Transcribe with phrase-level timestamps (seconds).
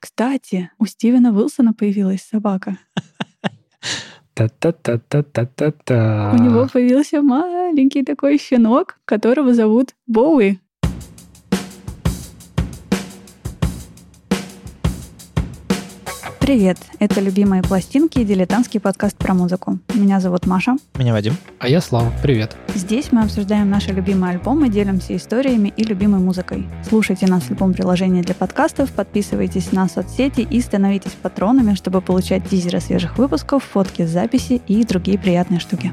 [0.00, 2.76] Кстати, у Стивена Уилсона появилась собака.
[4.34, 6.32] Та-та-та-та-та-та.
[6.32, 10.58] У него появился маленький такой щенок, которого зовут Боуи.
[16.48, 19.80] Привет, это «Любимые пластинки» и дилетантский подкаст про музыку.
[19.92, 20.76] Меня зовут Маша.
[20.96, 21.36] Меня Вадим.
[21.58, 22.56] А я Слава, привет.
[22.74, 26.66] Здесь мы обсуждаем наши любимые альбомы, делимся историями и любимой музыкой.
[26.88, 32.48] Слушайте нас в любом приложении для подкастов, подписывайтесь на соцсети и становитесь патронами, чтобы получать
[32.48, 35.92] тизеры свежих выпусков, фотки с записи и другие приятные штуки.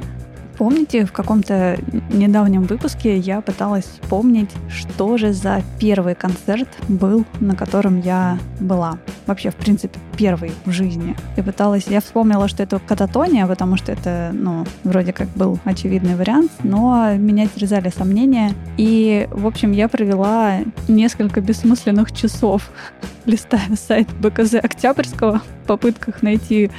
[0.57, 1.77] Помните, в каком-то
[2.09, 8.97] недавнем выпуске я пыталась вспомнить, что же за первый концерт был, на котором я была.
[9.27, 11.15] Вообще, в принципе, первый в жизни.
[11.35, 11.87] И пыталась...
[11.87, 17.13] Я вспомнила, что это кататония, потому что это, ну, вроде как был очевидный вариант, но
[17.15, 18.53] меня терзали сомнения.
[18.77, 22.69] И, в общем, я провела несколько бессмысленных часов,
[23.25, 26.71] листая сайт БКЗ Октябрьского, попытках найти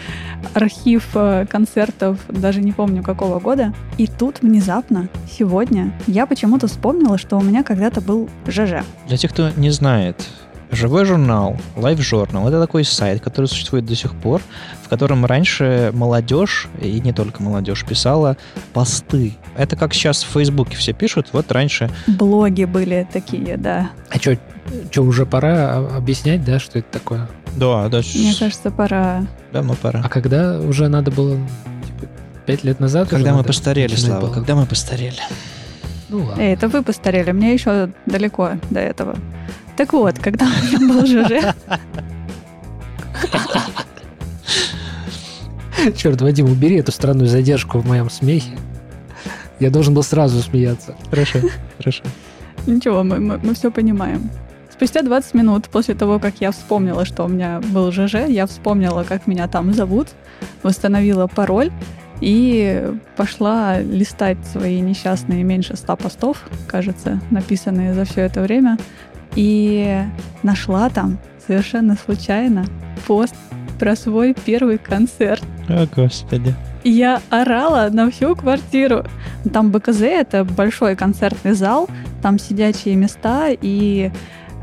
[0.55, 3.75] архив э, концертов, даже не помню какого года.
[3.99, 8.85] И тут внезапно, сегодня, я почему-то вспомнила, что у меня когда-то был ЖЖ.
[9.09, 10.17] Для тех, кто не знает,
[10.73, 14.43] Живой журнал, Live Journal, это такой сайт, который существует до сих пор,
[14.83, 18.37] в котором раньше молодежь, и не только молодежь, писала
[18.73, 19.37] посты.
[19.57, 21.89] Это как сейчас в Фейсбуке все пишут, вот раньше...
[22.09, 23.91] Блоги были такие, да.
[24.11, 27.29] А что, уже пора а- объяснять, да, что это такое?
[27.57, 28.01] Да, да.
[28.15, 29.27] Мне кажется, пора.
[29.53, 30.03] Давно пора.
[30.05, 31.37] А когда уже надо было,
[31.87, 32.13] типа,
[32.47, 33.09] пять лет назад?
[33.09, 34.33] Когда мы постарели, Слава, было?
[34.33, 35.19] когда мы постарели.
[36.09, 36.41] Ну ладно.
[36.41, 39.17] Эй, это вы постарели, мне еще далеко до этого.
[39.77, 41.55] Так вот, когда у меня был ЖЖ,
[45.97, 48.59] Черт, Вадим, убери эту странную задержку в моем смехе.
[49.61, 50.95] Я должен был сразу смеяться.
[51.11, 51.39] Хорошо,
[51.79, 52.03] хорошо.
[52.67, 54.31] Ничего, мы, все понимаем.
[54.77, 59.05] Спустя 20 минут после того, как я вспомнила, что у меня был ЖЖ, я вспомнила,
[59.05, 60.09] как меня там зовут,
[60.63, 61.73] восстановила пароль
[62.21, 68.77] и пошла листать свои несчастные меньше 100 постов, кажется, написанные за все это время,
[69.35, 70.03] и
[70.43, 72.67] нашла там совершенно случайно
[73.07, 73.35] пост
[73.79, 75.43] про свой первый концерт.
[75.71, 76.55] О, господи.
[76.85, 79.05] Я орала на всю квартиру.
[79.53, 81.89] Там БКЗ— это большой концертный зал,
[82.23, 84.13] там сидячие места, и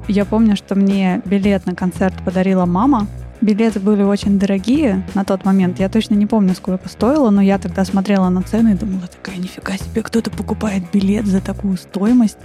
[0.08, 3.08] я помню, что мне билет на концерт подарила мама.
[3.42, 5.78] Билеты были очень дорогие на тот момент.
[5.78, 9.36] Я точно не помню, сколько стоило, но я тогда смотрела на цены и думала, такая,
[9.36, 12.38] нифига себе, кто-то покупает билет за такую стоимость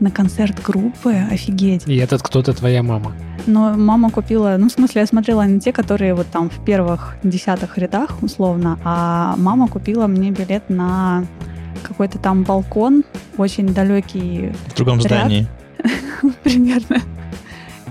[0.00, 1.86] на концерт группы, офигеть.
[1.86, 3.12] И этот кто-то твоя мама.
[3.46, 7.16] Но мама купила, ну, в смысле, я смотрела на те, которые вот там в первых
[7.22, 11.26] десятых рядах, условно, а мама купила мне билет на
[11.82, 13.04] какой-то там балкон,
[13.36, 15.06] очень далекий В другом Ряд.
[15.06, 15.46] здании.
[16.42, 17.00] примерно.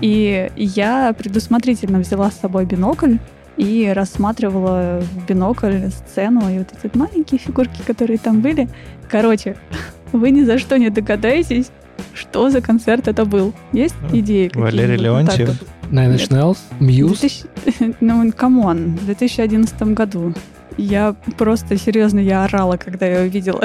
[0.00, 3.16] И я предусмотрительно взяла с собой бинокль
[3.56, 8.68] и рассматривала в бинокль сцену и вот эти маленькие фигурки, которые там были.
[9.08, 9.56] Короче,
[10.12, 11.70] вы ни за что не догадаетесь,
[12.12, 13.54] что за концерт это был.
[13.72, 14.50] Есть идеи?
[14.54, 15.48] Валерий Леонтьев.
[15.48, 15.68] вот.
[15.90, 17.46] Nine Inch Nails, Muse.
[17.64, 20.34] 2000 Ну, come on, в 2011 году.
[20.76, 23.64] Я просто, серьезно, я орала, когда я увидела,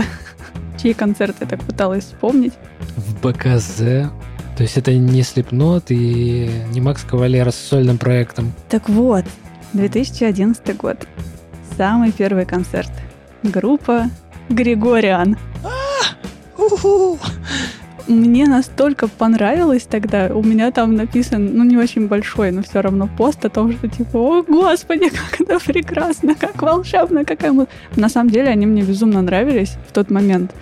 [0.81, 2.53] чей концерт я так пыталась вспомнить.
[2.95, 4.11] в БКЗ.
[4.61, 8.53] То есть это не Слепнот и не Макс Кавалера с сольным проектом.
[8.69, 9.25] Так вот,
[9.73, 10.97] 2011 год.
[11.77, 12.91] Самый первый концерт.
[13.41, 14.11] Группа
[14.49, 15.35] Григориан.
[16.59, 17.17] Уху.
[18.07, 20.27] Мне настолько понравилось тогда.
[20.27, 23.88] У меня там написан, ну, не очень большой, но все равно пост о том, что
[23.88, 27.66] типа, о, господи, как это прекрасно, как волшебно, какая мы...
[27.95, 30.53] На самом деле они мне безумно нравились в тот момент.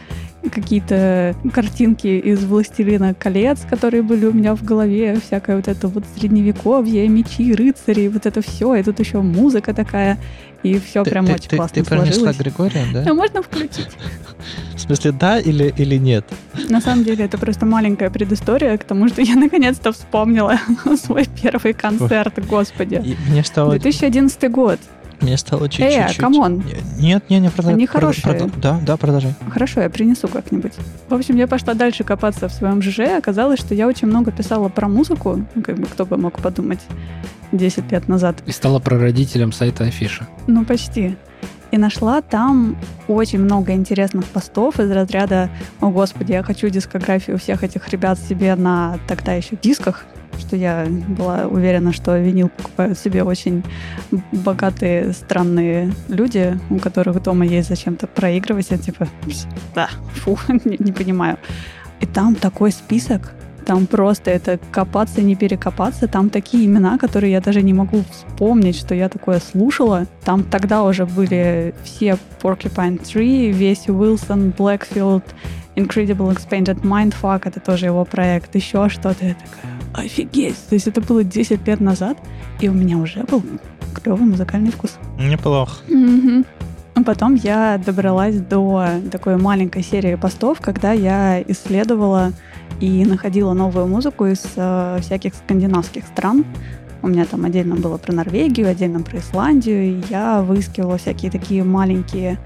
[0.49, 6.03] Какие-то картинки из «Властелина колец», которые были у меня в голове, всякое вот это вот
[6.17, 10.17] средневековье, мечи, рыцари, вот это все, и тут еще музыка такая,
[10.63, 12.37] и все Ты- прям ты- очень ты- классно Ты сложилось.
[12.37, 13.13] Григория, А да?
[13.13, 13.89] можно включить?
[14.75, 16.25] В смысле, да или, или нет?
[16.69, 20.57] На самом деле это просто маленькая предыстория к тому, что я наконец-то вспомнила
[21.03, 22.95] свой первый концерт, господи.
[23.03, 24.79] И мне стало, 2011 год.
[25.21, 25.93] Мне стало чуть-чуть...
[25.93, 26.63] Эй, come on.
[26.99, 27.73] Нет, нет, не продолжай.
[27.75, 28.23] Они Прода- хорошие.
[28.33, 29.33] прода- Да, да, продолжай.
[29.51, 30.73] Хорошо, я принесу как-нибудь.
[31.09, 32.99] В общем, я пошла дальше копаться в своем ЖЖ.
[33.17, 35.45] Оказалось, что я очень много писала про музыку.
[35.55, 36.79] Ну, как бы кто бы мог подумать
[37.51, 38.37] 10 лет назад.
[38.45, 40.27] И стала прародителем сайта Афиша.
[40.47, 41.17] Ну, почти.
[41.71, 42.75] И нашла там
[43.07, 45.49] очень много интересных постов из разряда
[45.81, 50.05] «О, Господи, я хочу дискографию всех этих ребят себе на тогда еще дисках»,
[50.37, 53.63] что я была уверена, что винил покупают себе очень
[54.31, 59.07] богатые, странные люди, у которых дома есть зачем-то проигрыватель, типа,
[59.75, 61.37] да, фу, не, не понимаю.
[61.99, 63.33] И там такой список,
[63.69, 66.07] там просто это копаться, не перекопаться.
[66.07, 70.07] Там такие имена, которые я даже не могу вспомнить, что я такое слушала.
[70.23, 75.21] Там тогда уже были все Porcupine Tree, Веси Уилсон, Blackfield,
[75.75, 79.25] Incredible Expanded Mindfuck, это тоже его проект, еще что-то.
[79.25, 80.57] Я такая, офигеть!
[80.67, 82.17] То есть это было 10 лет назад,
[82.59, 83.43] и у меня уже был
[83.93, 84.97] клевый музыкальный вкус.
[85.17, 85.77] Неплохо.
[86.95, 92.33] А Потом я добралась до такой маленькой серии постов, когда я исследовала
[92.81, 96.45] и находила новую музыку из э, всяких скандинавских стран.
[97.01, 101.63] У меня там отдельно было про Норвегию, отдельно про Исландию, и я выискивала всякие такие
[101.63, 102.37] маленькие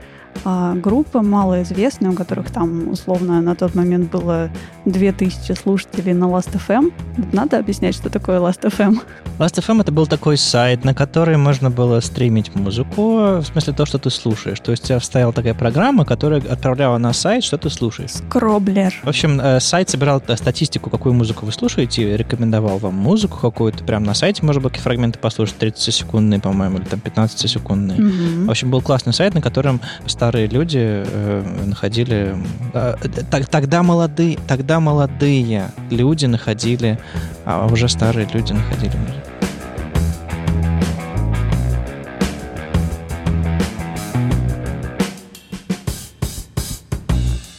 [0.45, 4.49] а, группы, малоизвестные, у которых там условно на тот момент было
[4.85, 6.91] 2000 слушателей на Last.fm.
[7.31, 8.99] Надо объяснять, что такое Last.fm.
[9.39, 13.97] Last.fm это был такой сайт, на который можно было стримить музыку, в смысле то, что
[13.97, 14.59] ты слушаешь.
[14.59, 18.11] То есть у тебя вставила такая программа, которая отправляла на сайт, что ты слушаешь.
[18.11, 18.93] Скроблер.
[19.03, 23.83] В общем, э, сайт собирал э, статистику, какую музыку вы слушаете, рекомендовал вам музыку какую-то.
[23.83, 27.99] Прямо на сайте можно было какие фрагменты послушать, 30-секундные, по-моему, или там 15-секундные.
[27.99, 28.47] Мгм.
[28.47, 29.81] В общем, был классный сайт, на котором
[30.23, 32.33] старые люди э, находили...
[32.73, 32.95] э,
[33.29, 36.97] т- тогда молодые, тогда молодые люди находили,
[37.43, 39.29] а уже старые люди находили музыку.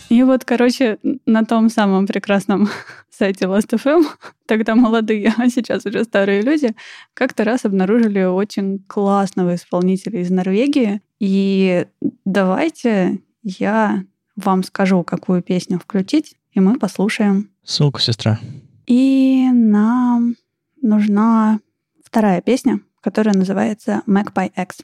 [0.09, 0.97] И вот, короче,
[1.27, 2.71] на том самом прекрасном
[3.11, 4.05] сайте Last.fm,
[4.47, 6.71] тогда молодые, а сейчас уже старые люди,
[7.13, 11.03] как-то раз обнаружили очень классного исполнителя из Норвегии.
[11.27, 11.87] И
[12.27, 14.05] давайте я
[14.37, 17.49] вам скажу, какую песню включить, и мы послушаем.
[17.65, 18.39] Ссылку, сестра.
[18.87, 20.35] И нам
[20.83, 21.61] нужна
[22.05, 24.83] вторая песня, которая называется Magpie X.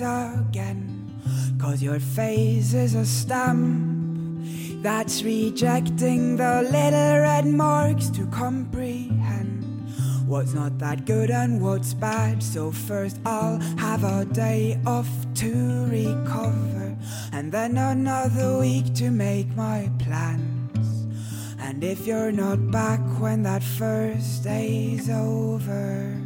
[0.00, 1.12] again.
[1.58, 4.44] Cause your face is a stamp
[4.82, 9.60] that's rejecting the little red marks to comprehend
[10.26, 12.42] what's not that good and what's bad.
[12.42, 16.96] So, first, I'll have a day off to recover,
[17.32, 21.06] and then another week to make my plans.
[21.58, 26.16] And if you're not back when that first day's over,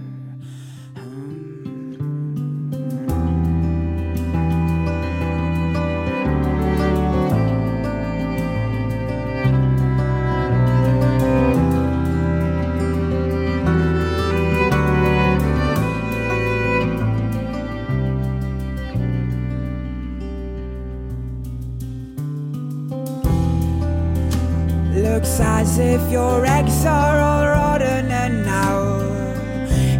[26.86, 28.94] are all rotten, and now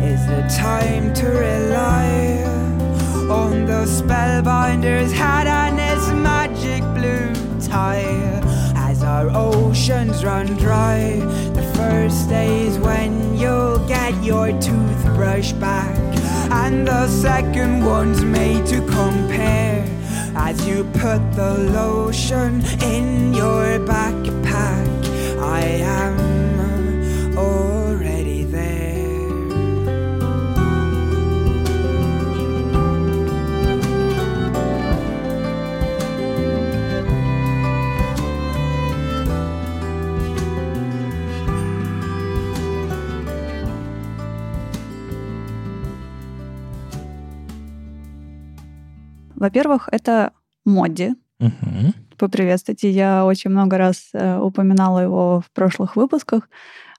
[0.02, 2.42] is the time to rely
[3.30, 8.40] on the spellbinder's hat and his magic blue tie.
[8.76, 11.20] As our oceans run dry,
[11.54, 15.96] the first days when you'll get your toothbrush back,
[16.50, 19.84] and the second one's made to compare.
[20.36, 24.23] As you put the lotion in your backpack,
[49.44, 50.32] Во-первых, это
[50.64, 51.12] Модди.
[51.38, 51.92] Мгм.
[52.16, 52.90] Поприветствуйте.
[52.90, 56.48] Я очень много раз э, упоминала его в прошлых выпусках.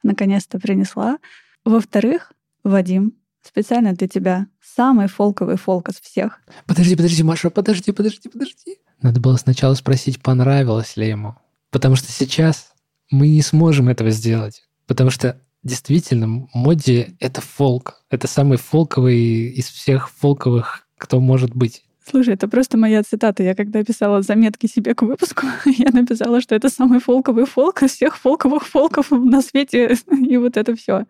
[0.03, 1.17] Наконец-то принесла.
[1.63, 2.33] Во-вторых,
[2.63, 6.39] Вадим, специально для тебя самый фолковый фолк из всех.
[6.67, 8.77] Подожди, подожди, Маша, подожди, подожди, подожди.
[9.01, 11.33] Надо было сначала спросить, понравилось ли ему.
[11.71, 12.73] Потому что сейчас
[13.09, 14.67] мы не сможем этого сделать.
[14.85, 18.03] Потому что действительно, Модди— это фолк.
[18.11, 21.84] Это самый фолковый из всех фолковых, кто может быть.
[22.07, 23.41] Слушай, это просто моя цитата.
[23.41, 27.93] Я когда писала заметки себе к выпуску, я написала, что это самый фолковый фолк из
[27.93, 31.05] всех фолковых фолков на свете, и вот это все.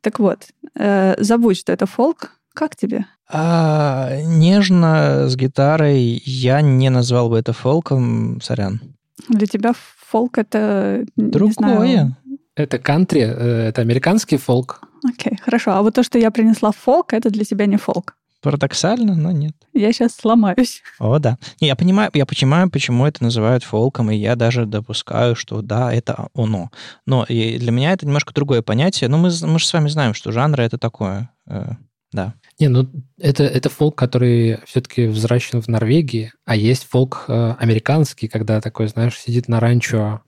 [0.00, 2.32] Так вот, э, забудь, что это фолк.
[2.54, 3.04] Как тебе?
[3.28, 6.22] А, нежно, с гитарой.
[6.24, 8.80] Я не назвал бы это фолком, сорян.
[9.28, 11.04] Для тебя фолк это...
[11.16, 11.52] Другое.
[11.52, 12.16] Знаю,
[12.54, 14.80] это кантри, э, это американский фолк.
[15.04, 15.72] Окей, хорошо.
[15.72, 18.16] А вот то, что я принесла фолк, это для тебя не фолк.
[18.46, 19.56] Парадоксально, но нет.
[19.74, 20.80] Я сейчас сломаюсь.
[21.00, 21.36] О, да.
[21.60, 25.92] Не, я понимаю, я понимаю, почему это называют фолком, и я даже допускаю, что да,
[25.92, 26.70] это оно.
[27.06, 29.10] Но и для меня это немножко другое понятие.
[29.10, 31.28] Но мы, мы же с вами знаем, что жанры это такое.
[31.48, 31.72] Э,
[32.12, 32.34] да.
[32.60, 32.88] Не, ну
[33.18, 38.86] это, это фолк, который все-таки взращен в Норвегии, а есть фолк э, американский, когда такой,
[38.86, 40.20] знаешь, сидит на ранчо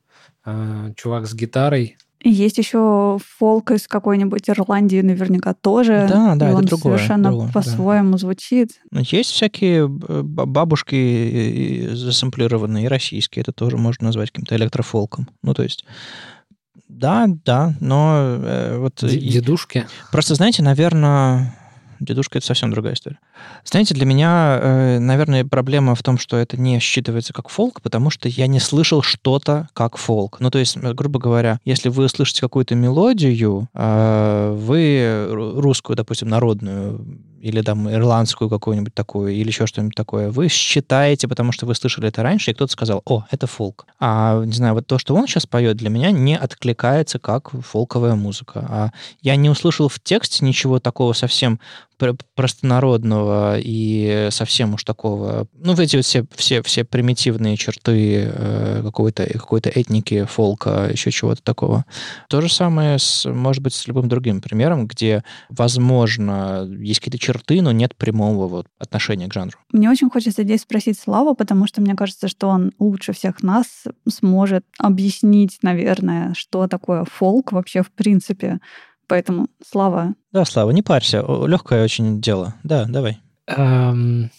[0.44, 6.06] э, чувак с гитарой, есть еще фолк из какой-нибудь Ирландии наверняка тоже.
[6.08, 6.96] Да, да, и это он другое.
[6.96, 8.18] совершенно другое, по-своему да.
[8.18, 8.80] звучит.
[8.92, 13.42] Есть всякие бабушки засэмплированные, и российские.
[13.42, 15.28] Это тоже можно назвать каким-то электрофолком.
[15.42, 15.84] Ну, то есть...
[16.88, 18.94] Да, да, но э, вот...
[19.02, 19.86] Дедушки?
[20.10, 21.57] Просто, знаете, наверное
[22.00, 23.18] Дедушка— это совсем другая история.
[23.64, 28.10] Знаете, для меня, э, наверное, проблема в том, что это не считывается как фолк, потому
[28.10, 30.38] что я не слышал что-то как фолк.
[30.40, 36.28] Ну, то есть, э, грубо говоря, если вы слышите какую-то мелодию, э, вы русскую, допустим,
[36.28, 37.04] народную,
[37.40, 42.08] или там ирландскую какую-нибудь такую, или еще что-нибудь такое, вы считаете, потому что вы слышали
[42.08, 43.86] это раньше, и кто-то сказал, о, это фолк.
[44.00, 48.14] А, не знаю, вот то, что он сейчас поет, для меня не откликается как фолковая
[48.14, 48.66] музыка.
[48.68, 48.90] А
[49.22, 51.60] я не услышал в тексте ничего такого совсем
[52.34, 59.26] простонародного и совсем уж такого, ну, эти вот все, все, все примитивные черты э, какой-то
[59.26, 61.84] какой этники, фолка, еще чего-то такого.
[62.28, 67.60] То же самое, с, может быть, с любым другим примером, где, возможно, есть какие-то черты,
[67.62, 69.58] но нет прямого вот отношения к жанру.
[69.72, 73.84] Мне очень хочется здесь спросить Славу, потому что мне кажется, что он лучше всех нас
[74.08, 78.60] сможет объяснить, наверное, что такое фолк вообще в принципе.
[79.08, 80.14] Поэтому, Слава.
[80.32, 82.54] Да, Слава, не парься, легкое очень дело.
[82.62, 83.18] Да, давай.
[83.46, 84.30] Эм,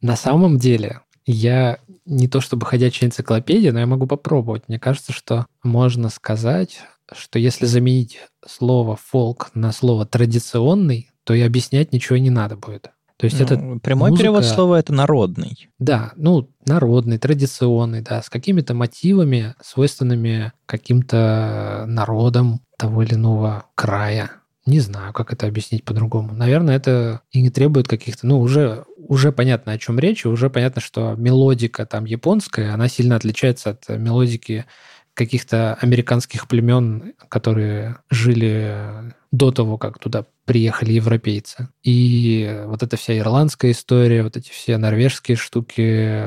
[0.00, 4.68] на самом деле, я не то чтобы ходячая энциклопедия, но я могу попробовать.
[4.68, 6.80] Мне кажется, что можно сказать,
[7.12, 12.92] что если заменить слово фолк на слово традиционный, то и объяснять ничего не надо будет.
[13.16, 14.22] То есть ну, это прямой музыка...
[14.22, 15.68] перевод слова это народный.
[15.78, 24.30] Да, ну народный, традиционный, да, с какими-то мотивами, свойственными каким-то народам того или иного края.
[24.66, 26.34] Не знаю, как это объяснить по-другому.
[26.34, 30.50] Наверное, это и не требует каких-то, ну уже уже понятно, о чем речь, и уже
[30.50, 34.66] понятно, что мелодика там японская, она сильно отличается от мелодики
[35.14, 41.68] каких-то американских племен, которые жили до того, как туда приехали европейцы.
[41.82, 46.24] И вот эта вся ирландская история, вот эти все норвежские штуки,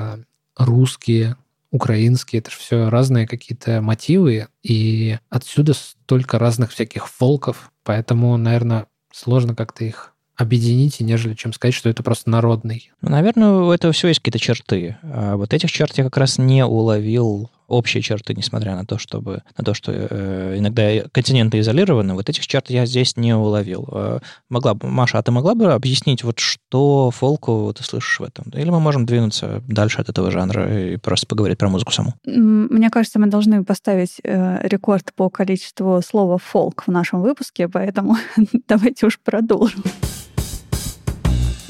[0.58, 1.38] русские,
[1.72, 8.88] украинские, это же все разные какие-то мотивы, и отсюда столько разных всяких фолков, поэтому, наверное,
[9.14, 12.92] сложно как-то их объединить, нежели чем сказать, что это просто народный.
[13.02, 14.98] Наверное, у этого все есть какие-то черты.
[15.04, 19.44] А вот этих черт я как раз не уловил общие черты, несмотря на то, чтобы,
[19.58, 23.88] на то что э, иногда континенты изолированы, вот этих черт я здесь не уловил.
[23.92, 28.24] Э, могла бы, Маша, а ты могла бы объяснить, вот что фолку ты слышишь в
[28.24, 28.52] этом?
[28.54, 32.14] Или мы можем двинуться дальше от этого жанра и просто поговорить про музыку саму?
[32.26, 38.18] Мне кажется, мы должны поставить э, рекорд по количеству слова фолк в нашем выпуске, поэтому
[38.68, 39.84] давайте уж продолжим.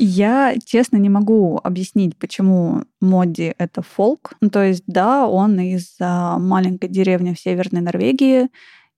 [0.01, 4.33] Я, честно, не могу объяснить, почему Модди— это фолк.
[4.39, 8.47] Ну, то есть, да, он из а, маленькой деревни в Северной Норвегии,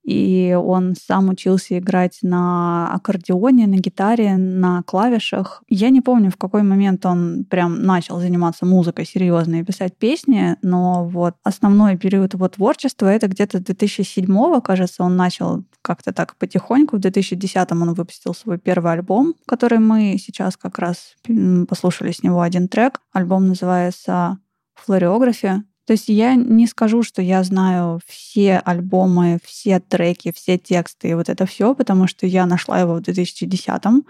[0.02, 5.62] и он сам учился играть на аккордеоне, на гитаре, на клавишах.
[5.68, 10.56] Я не помню, в какой момент он прям начал заниматься музыкой серьезно и писать песни,
[10.62, 16.96] но вот основной период его творчества это где-то 2007 кажется, он начал как-то так потихоньку.
[16.96, 21.16] В 2010 он выпустил свой первый альбом, который мы сейчас как раз
[21.68, 23.00] послушали с него один трек.
[23.12, 24.38] Альбом называется
[24.74, 25.64] «Флореография».
[25.86, 31.14] То есть я не скажу, что я знаю все альбомы, все треки, все тексты и
[31.14, 34.04] вот это все, потому что я нашла его в 2010-м,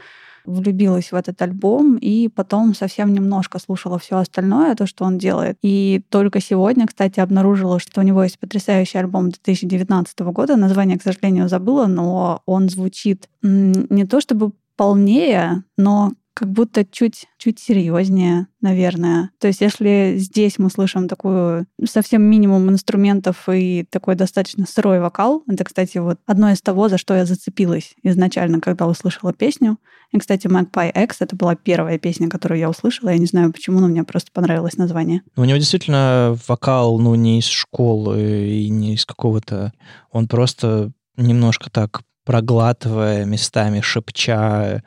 [0.45, 5.57] влюбилась в этот альбом и потом совсем немножко слушала все остальное, то, что он делает.
[5.63, 10.57] И только сегодня, кстати, обнаружила, что у него есть потрясающий альбом 2019 года.
[10.57, 17.27] Название, к сожалению, забыла, но он звучит не то чтобы полнее, но как будто чуть,
[17.39, 19.31] чуть серьезнее, наверное.
[19.39, 25.43] То есть если здесь мы слышим такую совсем минимум инструментов и такой достаточно сырой вокал,
[25.49, 29.79] это, кстати, вот одно из того, за что я зацепилась изначально, когда услышала песню.
[30.13, 33.11] И, кстати, Magpie X— это была первая песня, которую я услышала.
[33.11, 35.23] Я не знаю почему, но мне просто понравилось название.
[35.37, 39.73] У него действительно вокал, ну, не из школы и не из какого-то...
[40.11, 44.83] Он просто немножко так проглатывая местами, шепча,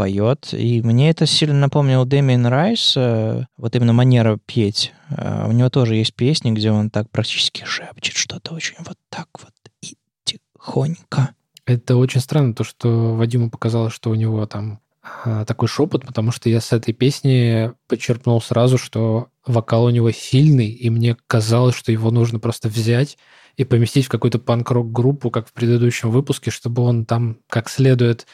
[0.00, 0.54] поет.
[0.54, 4.94] И мне это сильно напомнило Дэмиен Райс, э, вот именно манера петь.
[5.10, 9.28] Э, у него тоже есть песни, где он так практически шепчет что-то очень вот так
[9.42, 9.52] вот
[9.82, 11.34] и тихонько.
[11.66, 16.32] Это очень странно, то, что Вадиму показалось, что у него там а, такой шепот, потому
[16.32, 21.74] что я с этой песни подчерпнул сразу, что вокал у него сильный, и мне казалось,
[21.74, 23.18] что его нужно просто взять
[23.58, 28.26] и поместить в какую-то панк-рок-группу, как в предыдущем выпуске, чтобы он там как следует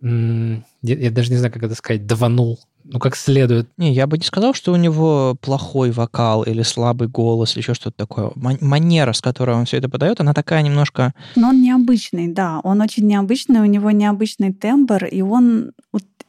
[0.00, 3.68] я даже не знаю, как это сказать, даванул, ну, как следует.
[3.76, 7.74] Не, я бы не сказал, что у него плохой вокал или слабый голос или еще
[7.74, 8.30] что-то такое.
[8.60, 11.12] Манера, с которой он все это подает, она такая немножко...
[11.34, 12.60] Но он необычный, да.
[12.62, 15.72] Он очень необычный, у него необычный тембр, и он...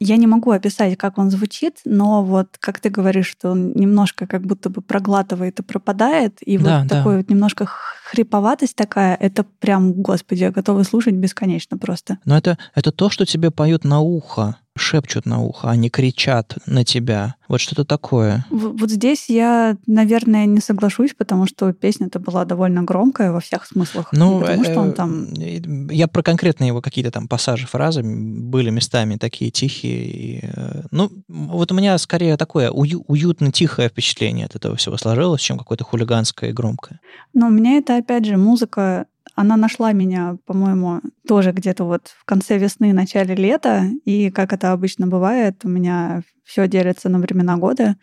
[0.00, 4.26] Я не могу описать, как он звучит, но вот, как ты говоришь, что он немножко
[4.26, 6.96] как будто бы проглатывает и пропадает, и да, вот да.
[6.96, 7.66] такой вот немножко
[8.10, 12.18] хриповатость такая, это прям, господи, я готова слушать бесконечно просто.
[12.24, 16.84] Но это, это то, что тебе поют на ухо шепчут на ухо, они кричат на
[16.84, 17.34] тебя.
[17.48, 18.44] Вот что-то такое.
[18.50, 24.08] Вот здесь я, наверное, не соглашусь, потому что песня-то была довольно громкая во всех смыслах.
[24.12, 25.24] Ну, потому что он там...
[25.34, 30.50] Э, я про конкретные его какие-то там пассажи, фразы были местами такие тихие.
[30.54, 35.58] Э, ну, вот у меня скорее такое ую- уютно-тихое впечатление от этого всего сложилось, чем
[35.58, 37.00] какое-то хулиганское и громкое.
[37.32, 39.06] Но у меня это, опять же, музыка
[39.38, 43.84] она нашла меня, по-моему, тоже где-то вот в конце весны, начале лета.
[44.04, 47.96] И как это обычно бывает, у меня все делится на времена года.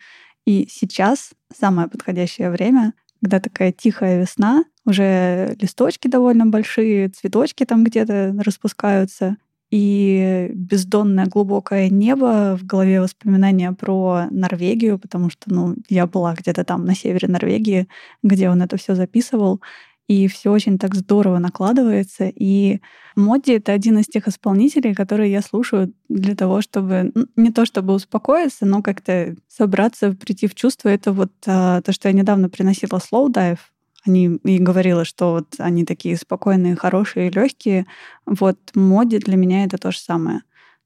[0.46, 7.84] И сейчас самое подходящее время, когда такая тихая весна, уже листочки довольно большие, цветочки там
[7.84, 9.36] где-то распускаются,
[9.70, 16.64] и бездонное глубокое небо, в голове воспоминания про Норвегию, потому что, ну, я была где-то
[16.64, 17.88] там на севере Норвегии,
[18.22, 19.60] где он это все записывал,
[20.08, 22.30] и все очень так здорово накладывается.
[22.32, 22.80] И
[23.16, 27.94] Моди— это один из тех исполнителей, которые я слушаю для того, чтобы не то чтобы
[27.94, 30.88] успокоиться, но как-то собраться, прийти в чувство.
[30.90, 33.58] Это вот а, то, что я недавно приносила Slow Dive,
[34.06, 37.86] они и говорила, что вот они такие спокойные, хорошие, легкие.
[38.24, 40.42] Вот моди для меня это то же самое.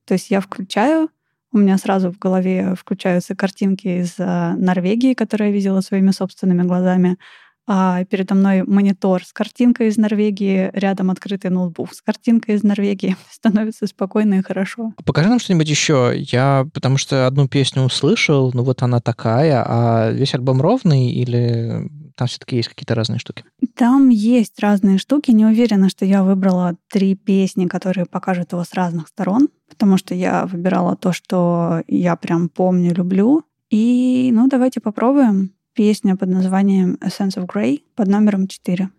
[0.06, 1.10] То есть я включаю,
[1.52, 6.62] у меня сразу в голове включаются картинки из а, Норвегии, которые я видела своими собственными
[6.62, 7.18] глазами
[7.72, 13.16] а передо мной монитор с картинкой из Норвегии, рядом открытый ноутбук с картинкой из Норвегии.
[13.30, 14.92] Становится спокойно и хорошо.
[15.06, 16.12] Покажи нам что-нибудь еще.
[16.16, 21.88] Я, потому что одну песню услышал, ну вот она такая, а весь альбом ровный или
[22.16, 23.44] там все-таки есть какие-то разные штуки?
[23.76, 25.30] Там есть разные штуки.
[25.30, 30.12] Не уверена, что я выбрала три песни, которые покажут его с разных сторон, потому что
[30.12, 33.44] я выбирала то, что я прям помню, люблю.
[33.70, 38.90] И, ну, давайте попробуем песня под названием A Sense of Grey под номером 4.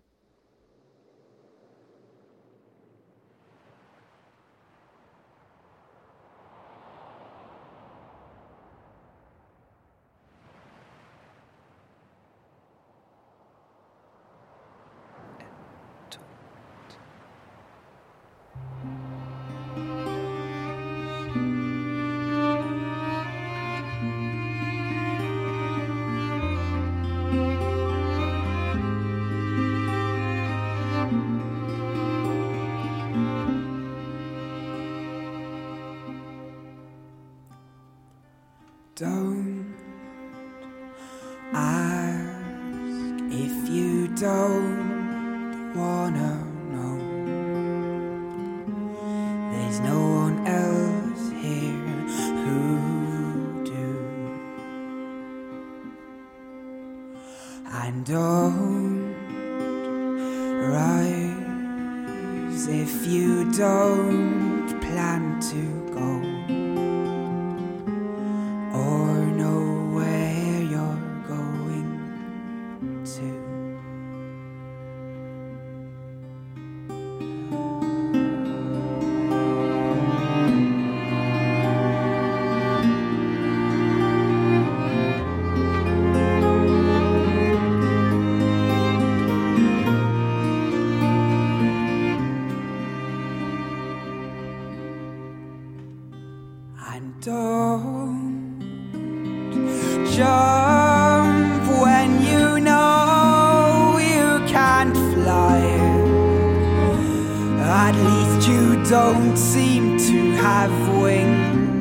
[108.92, 111.72] Don't seem to have wings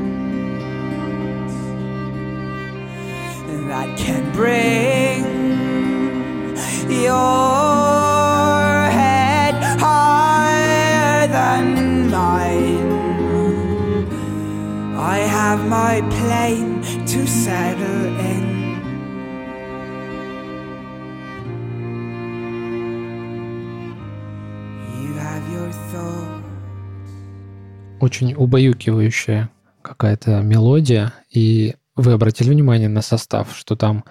[3.67, 5.25] that can bring
[6.89, 14.07] your head higher than mine.
[14.95, 17.90] I have my plane to settle
[28.01, 29.51] Очень убаюкивающая
[29.83, 34.03] какая-то мелодия, и вы обратили внимание на состав, что там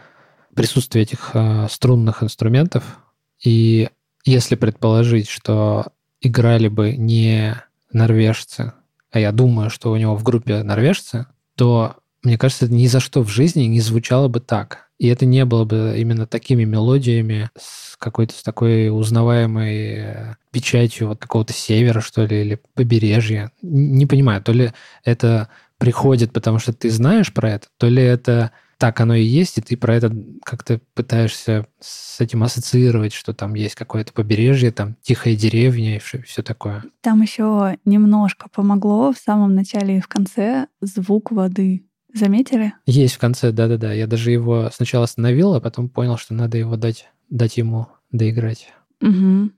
[0.54, 2.98] присутствие этих э, струнных инструментов,
[3.44, 3.88] и
[4.24, 5.86] если предположить, что
[6.20, 7.56] играли бы не
[7.92, 8.74] норвежцы,
[9.10, 11.26] а я думаю, что у него в группе норвежцы,
[11.56, 14.89] то, мне кажется, ни за что в жизни не звучало бы так.
[15.00, 21.08] И это не было бы именно такими мелодиями с какой-то с такой узнаваемой э, печатью
[21.08, 23.50] вот какого-то севера, что ли, или побережья.
[23.62, 28.50] Не понимаю, то ли это приходит, потому что ты знаешь про это, то ли это
[28.76, 33.54] так оно и есть, и ты про это как-то пытаешься с этим ассоциировать, что там
[33.54, 36.84] есть какое-то побережье, там тихая деревня и все, все такое.
[37.00, 41.86] Там еще немножко помогло в самом начале и в конце звук воды.
[42.14, 42.72] Заметили?
[42.86, 43.92] Есть в конце, да-да-да.
[43.92, 48.72] Я даже его сначала остановил, а потом понял, что надо его дать, дать ему доиграть.
[49.00, 49.50] Угу.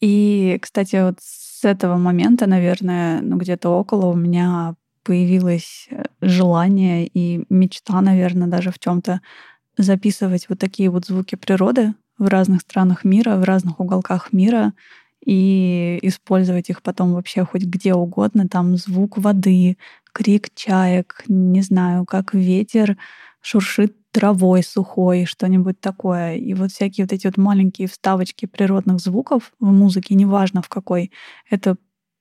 [0.00, 7.06] И, кстати, вот с этого момента, наверное, ну где-то около у меня появилось э, желание
[7.06, 9.20] и мечта, наверное, даже в чем-то
[9.78, 14.72] записывать вот такие вот звуки природы в разных странах мира, в разных уголках мира
[15.24, 18.48] и использовать их потом вообще хоть где угодно.
[18.48, 19.76] Там звук воды,
[20.16, 22.96] крик чаек, не знаю, как ветер
[23.42, 26.36] шуршит травой сухой, что-нибудь такое.
[26.36, 31.12] И вот всякие вот эти вот маленькие вставочки природных звуков в музыке, неважно в какой,
[31.50, 31.76] это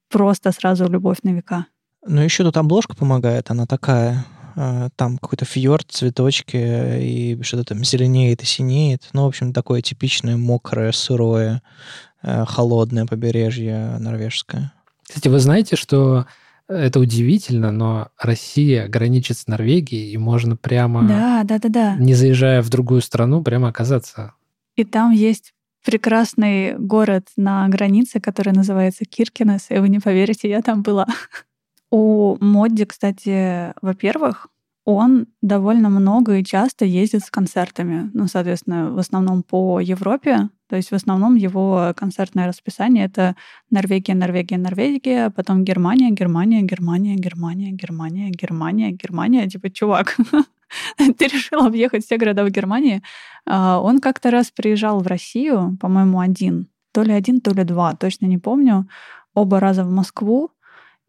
[0.10, 1.68] просто сразу любовь на века.
[2.06, 4.26] Ну, еще тут обложка помогает, она такая,
[4.58, 6.58] э, там какой-то фьорд, цветочки,
[7.02, 9.08] и что-то там зеленеет и синеет.
[9.14, 11.62] Ну, в общем, такое типичное мокрое, сырое,
[12.24, 14.74] э, холодное побережье норвежское.
[15.08, 16.26] Кстати, вы знаете, что
[16.68, 21.96] это удивительно, но Россия граничит с Норвегией, и можно прямо, Да, да, да, да.
[21.96, 24.34] не заезжая в другую страну, прямо оказаться.
[24.76, 25.54] И там есть
[25.86, 31.06] прекрасный город на границе, который называется Киркинес, и вы не поверите, я там была.
[31.92, 34.48] У Модди, кстати, во-первых,
[34.86, 38.12] он довольно много и часто ездит с концертами.
[38.14, 40.50] Ну, соответственно, в основном по Европе.
[40.70, 43.36] То есть в основном его концертное расписание— это
[43.72, 49.48] Норвегия, Норвегия, Норвегия, потом Германия, Германия, Германия, Германия, Германия, Германия, Германия.
[49.48, 50.18] Типа, чувак,
[50.98, 53.02] ты решил объехать все города в Германии.
[53.48, 56.68] А, Он как-то раз приезжал в Россию, по-моему, один.
[56.94, 58.88] То ли один, то ли два, точно не помню.
[59.34, 60.52] Оба раза в Москву.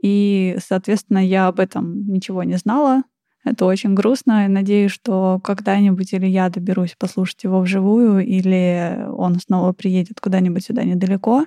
[0.02, 3.02] И, соответственно, я об этом ничего не знала.
[3.46, 4.44] Это очень грустно.
[4.44, 10.64] И надеюсь, что когда-нибудь или я доберусь послушать его вживую, или он снова приедет куда-нибудь
[10.64, 11.46] сюда недалеко.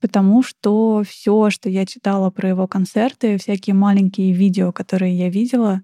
[0.00, 5.82] Потому что все, что я читала про его концерты, всякие маленькие видео, которые я видела,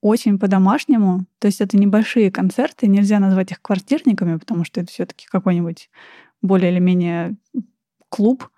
[0.00, 1.26] очень по-домашнему.
[1.38, 5.90] То есть это небольшие концерты, нельзя назвать их квартирниками, потому что это все-таки какой-нибудь
[6.40, 7.36] более или менее
[8.08, 8.48] клуб.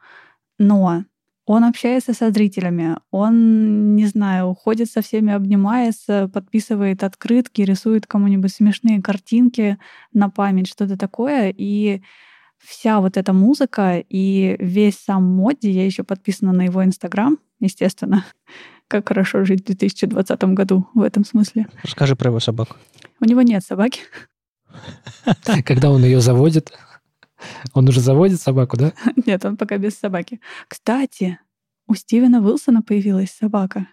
[0.58, 1.04] Но
[1.46, 8.52] он общается со зрителями, он, не знаю, уходит со всеми, обнимается, подписывает открытки, рисует кому-нибудь
[8.52, 9.78] смешные картинки
[10.12, 11.54] на память, что-то такое.
[11.56, 12.02] И
[12.58, 18.24] вся вот эта музыка и весь сам Модди, я еще подписана на его Инстаграм, естественно.
[18.88, 21.68] Как хорошо жить в 2020 году в этом смысле.
[21.82, 22.76] Расскажи про его собаку.
[23.20, 24.00] У него нет собаки.
[25.64, 26.72] Когда он ее заводит,
[27.74, 28.92] он уже заводит собаку, да?
[29.26, 30.40] Нет, он пока без собаки.
[30.68, 31.38] Кстати,
[31.88, 33.86] у Стивена Уилсона появилась собака.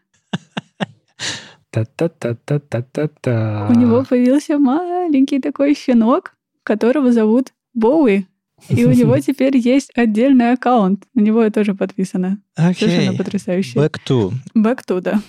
[1.71, 3.67] Та-та-та-та-та-та.
[3.69, 8.25] У него появился маленький такой щенок, которого зовут Боуи.
[8.69, 11.05] И у него теперь есть отдельный аккаунт.
[11.13, 12.37] На него я тоже подписана.
[12.55, 13.17] Совершенно Окей.
[13.17, 13.79] потрясающе.
[13.79, 14.31] Back to.
[14.55, 15.21] Back to, да.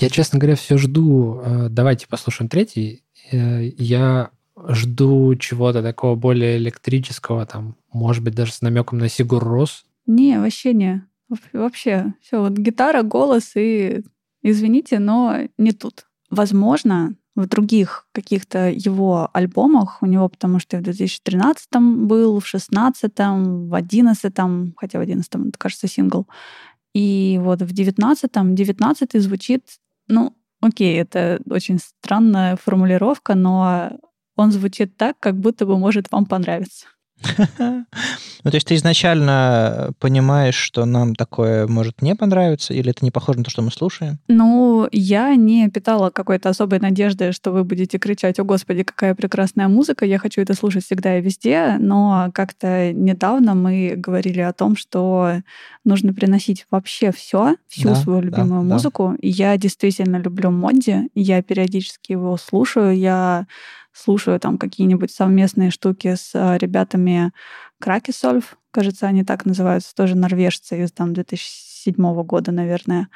[0.00, 1.40] Я, честно говоря, все жду.
[1.44, 3.02] э, Давайте послушаем третий.
[3.32, 4.30] Э, Я
[4.68, 9.84] жду чего-то такого более электрического, там, может быть, даже с намеком на Сигур Рос.
[10.06, 11.04] Не, вообще не.
[11.28, 14.02] Во- Вообще, все, вот гитара, голос и...
[14.42, 16.06] Извините, но не тут.
[16.30, 21.68] Возможно, в других каких-то его альбомах у него, потому что в 2013
[22.06, 24.34] был, в 16 в 11
[24.76, 26.26] хотя в 11 это, кажется, сингл,
[26.94, 29.62] И вот в девятнадцатом, девятнадцатый звучит,
[30.08, 33.92] ну, окей, это очень странная формулировка, но
[34.36, 36.86] он звучит так, как будто бы может вам понравиться.
[38.42, 43.10] Ну, то есть ты изначально понимаешь, что нам такое может не понравиться, или это не
[43.10, 44.18] похоже на то, что мы слушаем?
[44.28, 49.68] Ну, я не питала какой-то особой надежды, что вы будете кричать, о господи, какая прекрасная
[49.68, 54.74] музыка, я хочу это слушать всегда и везде, но как-то недавно мы говорили о том,
[54.74, 55.42] что
[55.84, 59.10] нужно приносить вообще все, всю да, свою любимую да, музыку.
[59.10, 59.18] Да.
[59.20, 63.46] Я действительно люблю Модди, я периодически его слушаю, я
[64.00, 67.32] слушаю там какие-нибудь совместные штуки с э, ребятами
[67.80, 73.08] Кракисольф, кажется, они так называются, тоже норвежцы из там 2007 года, наверное.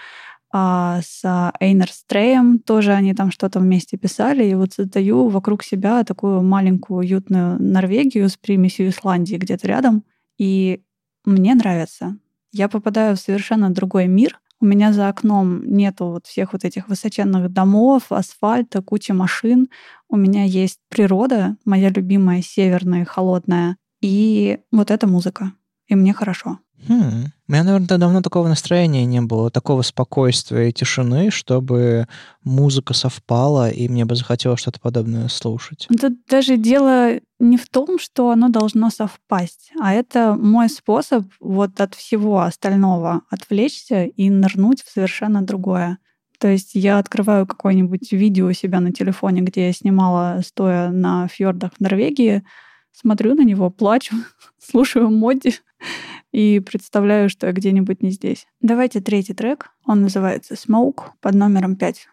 [0.57, 4.45] А с Эйнер Стреем тоже они там что-то вместе писали.
[4.45, 10.05] И вот создаю вокруг себя такую маленькую уютную Норвегию с примесью Исландии где-то рядом.
[10.39, 10.83] И
[11.25, 12.17] мне нравится.
[12.53, 16.89] Я попадаю в совершенно другой мир, у меня за окном нету вот всех вот этих
[16.89, 19.69] высоченных домов, асфальта, кучи машин.
[20.09, 25.53] У меня есть природа, моя любимая северная, холодная, и вот эта музыка.
[25.87, 26.61] И мне хорошо.
[26.89, 27.27] Хм.
[27.47, 32.09] У меня, наверное, давно такого настроения не было, такого спокойствия и тишины, чтобы
[32.43, 35.87] музыка совпала, и мне бы захотелось что-то подобное слушать.
[36.01, 41.81] Тут даже дело не в том, что оно должно совпасть, а это мой способ вот
[41.81, 45.99] от всего остального отвлечься и нырнуть в совершенно другое.
[46.39, 51.29] То есть я открываю какое-нибудь видео у себя на телефоне, где я снимала, стоя на
[51.29, 52.45] фьордах в Норвегии,
[52.93, 54.17] смотрю на него, плачу,
[54.59, 55.55] слушаю Модди
[56.35, 58.47] и представляю, что я где-нибудь не здесь.
[58.61, 59.71] Давайте третий трек.
[59.87, 62.09] Он называется «Smoke» под номером 5.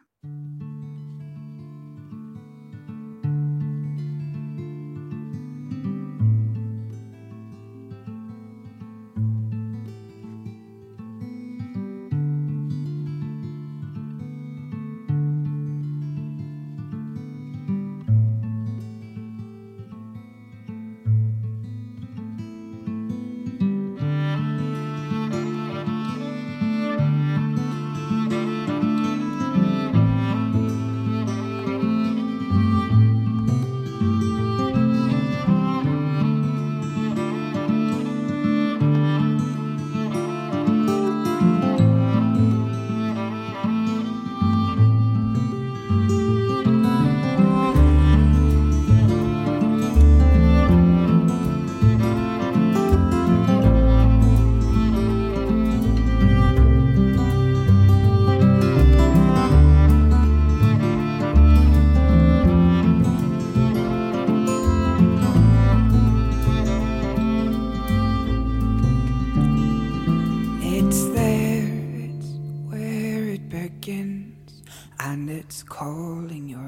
[75.51, 76.60] It's calling your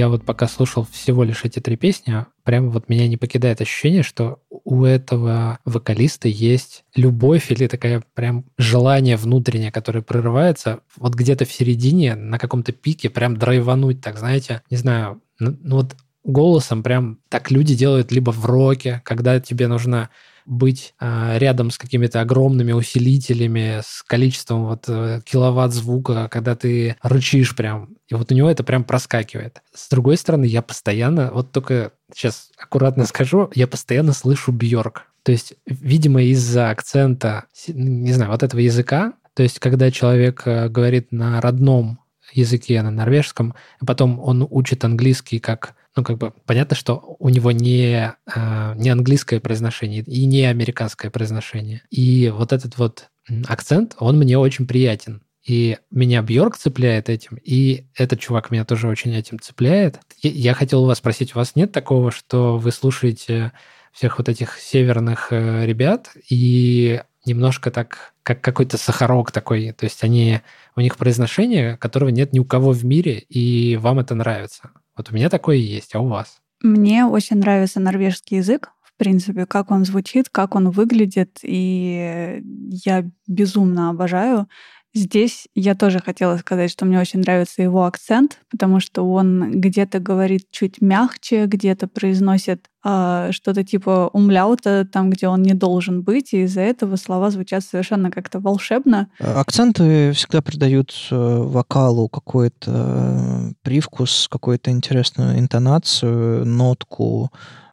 [0.00, 4.02] я вот пока слушал всего лишь эти три песни, прямо вот меня не покидает ощущение,
[4.02, 11.44] что у этого вокалиста есть любовь или такая прям желание внутреннее, которое прорывается вот где-то
[11.44, 16.82] в середине, на каком-то пике, прям драйвануть, так знаете, не знаю, ну, ну вот голосом
[16.82, 20.08] прям так люди делают либо в роке, когда тебе нужно
[20.46, 26.96] быть э, рядом с какими-то огромными усилителями, с количеством вот э, киловатт звука, когда ты
[27.02, 27.96] рычишь прям.
[28.08, 29.62] И вот у него это прям проскакивает.
[29.74, 35.04] С другой стороны, я постоянно, вот только сейчас аккуратно скажу, я постоянно слышу Бьорк.
[35.22, 40.68] То есть, видимо, из-за акцента, не знаю, вот этого языка, то есть, когда человек э,
[40.68, 42.00] говорит на родном
[42.32, 47.28] языке, на норвежском, а потом он учит английский как ну, как бы понятно, что у
[47.28, 51.82] него не, э, не английское произношение и не американское произношение.
[51.90, 53.08] И вот этот вот
[53.46, 55.22] акцент, он мне очень приятен.
[55.46, 59.98] И меня Бьорк цепляет этим, и этот чувак меня тоже очень этим цепляет.
[60.22, 63.52] Я хотел у вас спросить, у вас нет такого, что вы слушаете
[63.92, 70.04] всех вот этих северных э, ребят, и немножко так, как какой-то сахарок такой, то есть
[70.04, 70.40] они,
[70.76, 74.70] у них произношение, которого нет ни у кого в мире, и вам это нравится.
[75.00, 76.42] Вот у меня такое есть, а у вас?
[76.60, 82.42] Мне очень нравится норвежский язык, в принципе, как он звучит, как он выглядит, и
[82.84, 84.46] я безумно обожаю.
[84.92, 90.00] Здесь я тоже хотела сказать, что мне очень нравится его акцент, потому что он где-то
[90.00, 96.32] говорит чуть мягче, где-то произносит э, что-то типа умляута, там, где он не должен быть,
[96.32, 99.08] и из-за этого слова звучат совершенно как-то волшебно.
[99.20, 107.30] Акценты всегда придают э, вокалу какой-то э, привкус, какую-то интересную интонацию, нотку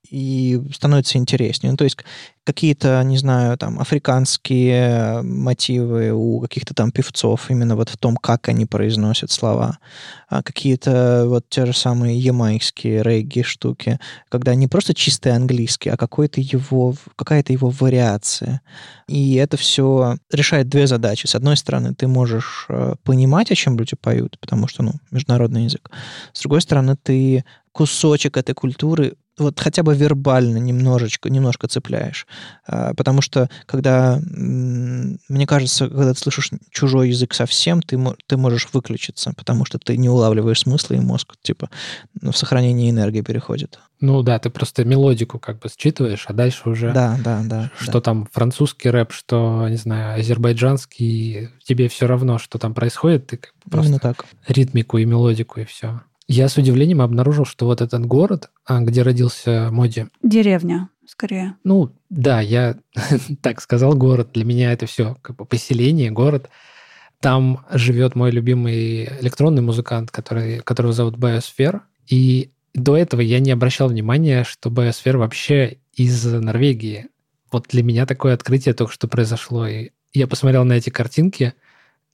[0.10, 1.72] и становится интереснее.
[1.72, 1.98] Ну, то есть
[2.46, 8.48] какие-то, не знаю, там, африканские мотивы у каких-то там певцов именно вот в том, как
[8.48, 9.80] они произносят слова.
[10.30, 15.98] А какие-то вот те же самые ямайские регги штуки, когда не просто чистый английский, а
[15.98, 18.62] какой-то его, какая-то его вариация.
[19.10, 21.28] И это все решает две задачи.
[21.28, 25.65] С одной стороны, ты можешь э, понимать, о чем люди поют, потому что, ну, международный
[25.65, 25.91] язык.
[26.32, 27.43] С другой стороны, ты
[27.74, 32.28] кусочек этой культуры вот хотя бы вербально немножечко, немножко цепляешь.
[32.65, 38.67] А, потому что, когда, мне кажется, когда ты слышишь чужой язык совсем, ты, ты можешь
[38.73, 41.69] выключиться, потому что ты не улавливаешь смысла, и мозг, типа,
[42.21, 43.80] ну, в сохранение энергии переходит.
[44.00, 46.91] Ну да, ты просто мелодику как бы считываешь, а дальше уже...
[46.91, 47.71] Да, да, да.
[47.80, 48.02] Что да.
[48.02, 53.89] там французский рэп, что, не знаю, азербайджанский, тебе все равно, что там происходит, ты просто
[53.89, 54.26] Именно так.
[54.47, 56.02] ритмику и мелодику, и все.
[56.28, 60.08] Я с удивлением обнаружил, что вот этот город, а, где родился Моди...
[60.22, 61.56] Деревня, скорее.
[61.63, 62.78] Ну, да, я
[63.42, 64.32] так сказал, город.
[64.34, 66.50] Для меня это все как бы поселение, город.
[67.22, 71.82] Там живет мой любимый электронный музыкант, который, которого зовут Biosfер.
[72.08, 77.08] И до этого я не обращал внимания, что Biosfер вообще из Норвегии.
[77.52, 79.66] Вот для меня такое открытие только что произошло.
[79.66, 81.54] И я посмотрел на эти картинки,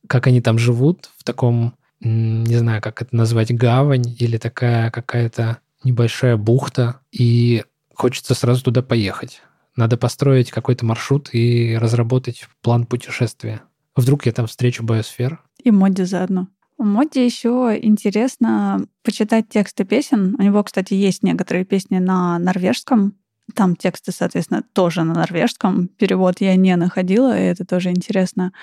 [0.07, 5.59] как они там живут в таком не знаю, как это назвать, гавань или такая какая-то
[5.83, 7.63] небольшая бухта, и
[7.93, 9.41] хочется сразу туда поехать.
[9.75, 13.61] Надо построить какой-то маршрут и разработать план путешествия.
[13.95, 15.41] Вдруг я там встречу биосфер.
[15.63, 16.47] И Моди заодно.
[16.77, 20.35] У Моди еще интересно почитать тексты песен.
[20.37, 23.13] У него, кстати, есть некоторые песни на норвежском.
[23.55, 25.87] Там тексты, соответственно, тоже на норвежском.
[25.87, 28.53] Перевод я не находила, и это тоже интересно.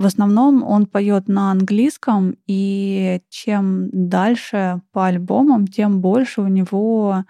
[0.00, 7.26] В основном он поет на английском, и чем дальше по альбомам, тем больше у него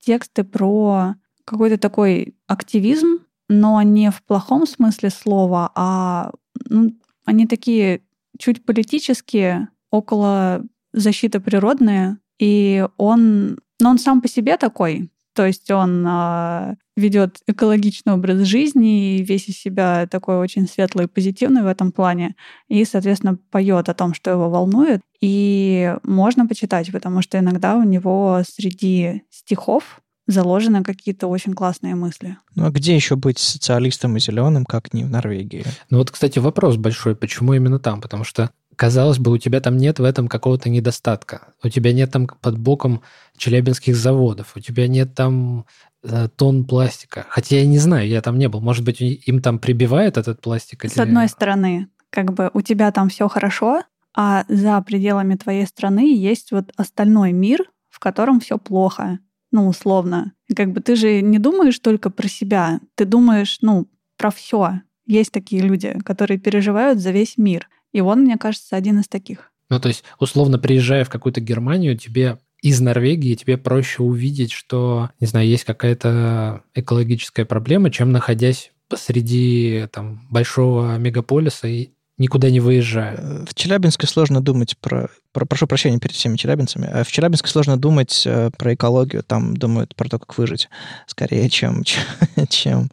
[0.00, 3.18] тексты про какой-то такой активизм,
[3.50, 6.30] но не в плохом смысле слова, а
[6.70, 8.00] ну, они такие
[8.38, 15.70] чуть политические, около защиты природные, и он, но он сам по себе такой, то есть
[15.70, 21.62] он э, ведет экологичный образ жизни и весь из себя такой очень светлый и позитивный
[21.62, 22.36] в этом плане.
[22.68, 25.00] И, соответственно, поет о том, что его волнует.
[25.20, 32.38] И можно почитать, потому что иногда у него среди стихов заложены какие-то очень классные мысли.
[32.54, 35.64] Ну а где еще быть социалистом и зеленым, как не в Норвегии?
[35.90, 38.00] Ну вот, кстати, вопрос большой, почему именно там?
[38.00, 41.54] Потому что казалось бы, у тебя там нет в этом какого-то недостатка.
[41.62, 43.02] У тебя нет там под боком
[43.36, 45.66] челябинских заводов, у тебя нет там
[46.02, 47.26] э, тонн пластика.
[47.28, 48.60] Хотя я не знаю, я там не был.
[48.60, 50.84] Может быть, им там прибивает этот пластик?
[50.84, 53.82] С одной стороны, как бы у тебя там все хорошо,
[54.16, 59.18] а за пределами твоей страны есть вот остальной мир, в котором все плохо,
[59.50, 60.32] ну, условно.
[60.54, 64.80] Как бы ты же не думаешь только про себя, ты думаешь, ну, про все.
[65.06, 67.68] Есть такие люди, которые переживают за весь мир.
[67.94, 69.52] И он, мне кажется, один из таких.
[69.70, 75.10] Ну, то есть, условно, приезжая в какую-то Германию, тебе из Норвегии тебе проще увидеть, что,
[75.20, 82.60] не знаю, есть какая-то экологическая проблема, чем находясь посреди там, большого мегаполиса и никуда не
[82.60, 83.16] выезжая.
[83.16, 85.46] Э, в Челябинске сложно думать про, про...
[85.46, 86.86] Прошу прощения перед всеми челябинцами.
[86.86, 89.22] Э, в Челябинске сложно думать э, про экологию.
[89.22, 90.68] Там думают про то, как выжить,
[91.06, 91.82] скорее, чем,
[92.48, 92.90] чем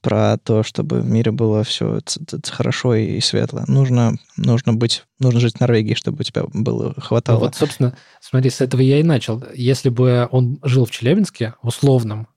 [0.00, 2.00] про то, чтобы в мире было все
[2.48, 3.62] хорошо и светло.
[3.66, 7.38] Нужно, нужно быть, нужно жить в Норвегии, чтобы у тебя было хватало.
[7.38, 9.42] Ну вот, собственно, смотри, с этого я и начал.
[9.54, 12.28] Если бы он жил в Челябинске, условном,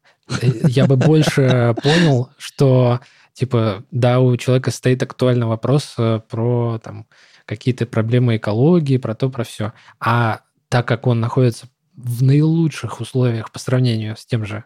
[0.41, 2.99] я бы больше понял, что
[3.39, 7.07] Типа, да, у человека стоит актуальный вопрос э, про там
[7.45, 9.71] какие-то проблемы экологии, про то, про все.
[9.97, 14.65] А так как он находится в наилучших условиях по сравнению с тем же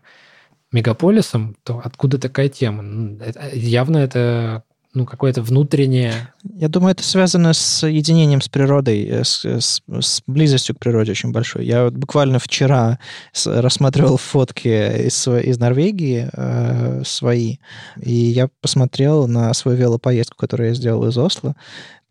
[0.71, 3.19] мегаполисом, то откуда такая тема?
[3.53, 4.63] Явно это
[4.93, 6.33] ну, какое-то внутреннее...
[6.43, 11.11] Я думаю, это связано с единением с природой, э, с, с, с близостью к природе
[11.11, 11.65] очень большой.
[11.65, 12.99] Я вот буквально вчера
[13.45, 17.57] рассматривал фотки из, из Норвегии э, свои,
[17.99, 21.55] и я посмотрел на свою велопоездку, которую я сделал из Осло.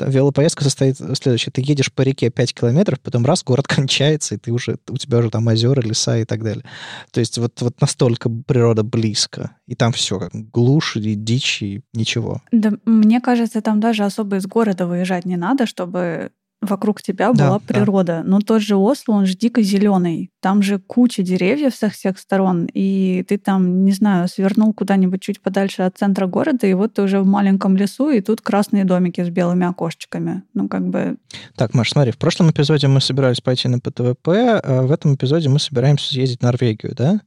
[0.00, 1.52] Велопоездка состоит в следующем.
[1.52, 5.18] Ты едешь по реке 5 километров, потом раз, город кончается, и ты уже, у тебя
[5.18, 6.64] уже там озера, леса и так далее.
[7.10, 9.56] То есть вот, вот настолько природа близко.
[9.66, 12.42] И там все как глушь и дичь, и ничего.
[12.52, 16.30] Да, мне кажется, там даже особо из города выезжать не надо, чтобы
[16.62, 18.22] вокруг тебя была да, природа.
[18.22, 18.28] Да.
[18.28, 20.30] Но тот же Осло, он же дико зеленый.
[20.40, 25.40] Там же куча деревьев со всех сторон, и ты там, не знаю, свернул куда-нибудь чуть
[25.40, 29.22] подальше от центра города, и вот ты уже в маленьком лесу, и тут красные домики
[29.22, 30.42] с белыми окошечками.
[30.54, 31.16] Ну, как бы...
[31.56, 35.48] Так, Маш, смотри, в прошлом эпизоде мы собирались пойти на ПТВП, а в этом эпизоде
[35.48, 37.20] мы собираемся съездить в Норвегию, да?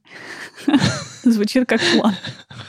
[1.30, 2.14] Звучит как план.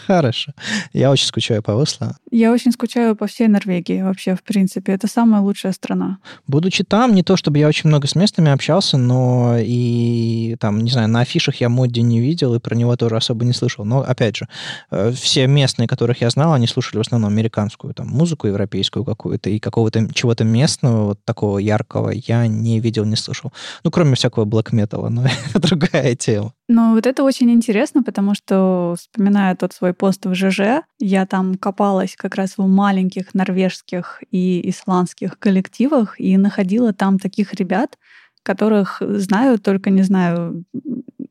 [0.08, 0.52] Хорошо.
[0.92, 2.18] Я очень скучаю по Осло.
[2.32, 4.94] Я очень скучаю по всей Норвегии вообще, в принципе.
[4.94, 6.18] Это самая лучшая страна.
[6.48, 10.90] Будучи там, не то чтобы я очень много с местными общался, но и там, не
[10.90, 13.86] знаю, на афишах я Модди не видел и про него тоже особо не слышал.
[13.86, 14.48] Но, опять же,
[14.90, 19.52] э, все местные, которых я знал, они слушали в основном американскую там музыку, европейскую какую-то,
[19.52, 23.54] и какого-то чего-то местного, вот такого яркого, я не видел, не слышал.
[23.84, 26.54] Ну, кроме всякого блэк-металла, но это другая тема.
[26.70, 31.56] Ну, вот это очень интересно, потому что, вспоминая тот свой пост в ЖЖ, я там
[31.56, 37.98] копалась как раз в маленьких норвежских и исландских коллективах и находила там таких ребят,
[38.44, 40.66] которых знаю, только не знаю,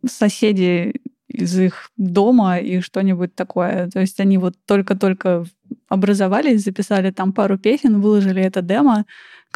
[0.07, 3.91] соседи из их дома и что-нибудь такое.
[3.91, 5.45] То есть они вот только-только
[5.89, 9.05] образовались, записали там пару песен, выложили это демо,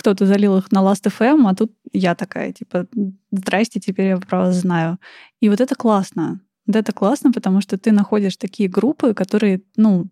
[0.00, 2.86] кто-то залил их на Last.fm, а тут я такая, типа,
[3.30, 4.98] здрасте, теперь я про вас знаю.
[5.40, 6.40] И вот это классно.
[6.66, 10.06] Вот это классно, потому что ты находишь такие группы, которые, ну,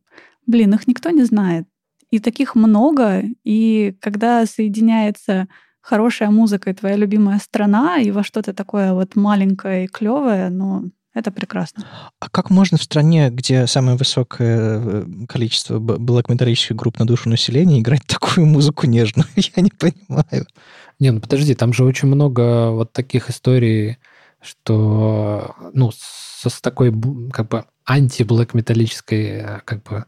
[0.46, 1.66] блин, их никто не знает.
[2.10, 5.48] И таких много, и когда соединяется
[5.80, 10.90] хорошая музыка и твоя любимая страна, и во что-то такое вот маленькое и клевое, ну,
[11.18, 11.84] это прекрасно.
[12.20, 17.80] А как можно в стране, где самое высокое э, количество блэк-металлических групп на душу населения,
[17.80, 19.26] играть такую музыку нежную?
[19.36, 20.46] Я не понимаю.
[20.98, 23.98] Не, ну подожди, там же очень много вот таких историй,
[24.40, 26.92] что, ну, со, с такой
[27.32, 30.06] как бы анти-блэк-металлической э, как бы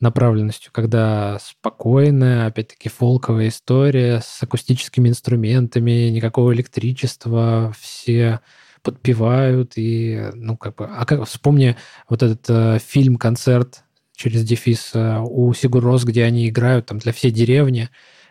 [0.00, 8.40] направленностью, когда спокойная, опять-таки, фолковая история с акустическими инструментами, никакого электричества, все
[8.84, 10.84] подпевают и, ну, как бы...
[10.84, 11.76] А как, вспомни
[12.08, 13.82] вот этот э, фильм-концерт
[14.14, 17.88] через дефис э, у Сигурос, где они играют там для всей деревни,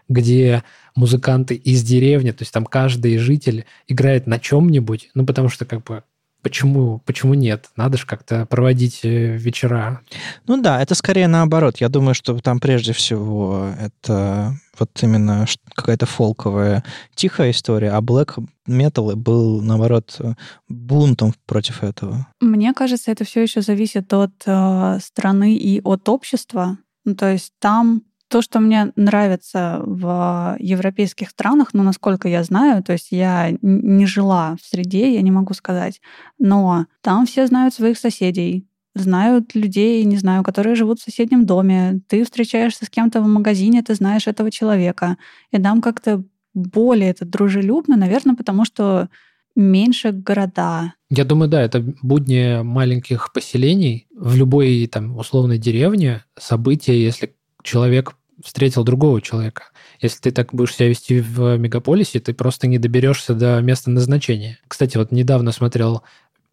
[0.08, 0.64] где
[0.96, 5.84] музыканты из деревни, то есть там каждый житель играет на чем-нибудь, ну, потому что как
[5.84, 6.04] бы
[6.44, 7.70] Почему, почему нет?
[7.76, 10.02] Надо же как-то проводить э, вечера.
[10.46, 11.78] Ну да, это скорее наоборот.
[11.78, 16.84] Я думаю, что там прежде всего это вот именно какая-то фолковая
[17.16, 20.20] тихая история, а Black Metal был, наоборот,
[20.68, 22.28] бунтом против этого.
[22.42, 26.78] Мне кажется, это все еще зависит от э, страны и от общества.
[27.06, 32.82] Ну, то есть там то, что мне нравится в европейских странах, ну, насколько я знаю,
[32.82, 36.02] то есть я не жила в среде, я не могу сказать,
[36.40, 38.66] но там все знают своих соседей,
[38.96, 42.02] знают людей, не знаю, которые живут в соседнем доме.
[42.08, 45.18] Ты встречаешься с кем-то в магазине, ты знаешь этого человека.
[45.52, 46.24] И там как-то
[46.56, 49.10] более это дружелюбно, наверное, потому что
[49.56, 50.96] меньше города.
[51.12, 54.08] Я думаю, да, это будни маленьких поселений.
[54.10, 59.66] В любой там условной деревне события, если человек встретил другого человека.
[60.02, 64.60] Если ты так будешь себя вести в мегаполисе, ты просто не доберешься до места назначения.
[64.68, 66.04] Кстати, вот недавно смотрел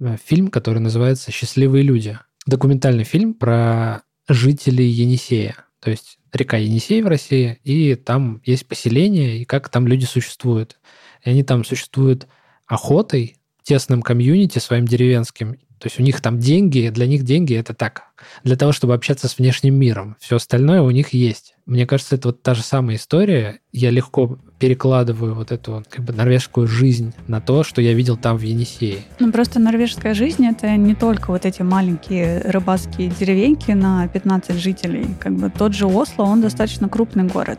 [0.01, 2.19] э, фильм, который называется «Счастливые люди».
[2.47, 5.57] Документальный фильм про жителей Енисея.
[5.81, 10.79] То есть река Енисей в России, и там есть поселение, и как там люди существуют.
[11.25, 12.29] И они там существуют
[12.67, 17.73] охотой, тесным комьюнити своим деревенским, то есть у них там деньги, для них деньги это
[17.73, 18.05] так,
[18.45, 20.17] для того, чтобы общаться с внешним миром.
[20.21, 21.55] Все остальное у них есть.
[21.65, 23.61] Мне кажется, это вот та же самая история.
[23.73, 28.37] Я легко перекладываю вот эту как бы норвежскую жизнь на то, что я видел там
[28.37, 28.99] в Енисее.
[29.21, 35.07] Ну просто норвежская жизнь это не только вот эти маленькие рыбацкие деревеньки на 15 жителей.
[35.19, 37.59] Как бы тот же Осло, он достаточно крупный город.